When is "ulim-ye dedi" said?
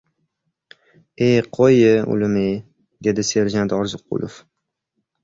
2.15-3.27